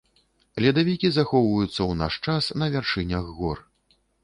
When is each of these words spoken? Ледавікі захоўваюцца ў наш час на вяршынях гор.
Ледавікі 0.63 1.11
захоўваюцца 1.17 1.75
ў 1.85 1.91
наш 2.01 2.13
час 2.31 2.43
на 2.65 2.73
вяршынях 2.79 3.31
гор. 3.39 3.57